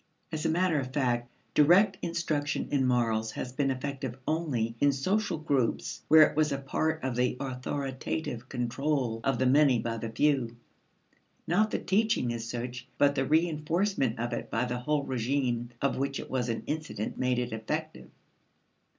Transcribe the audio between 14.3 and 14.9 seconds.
it by the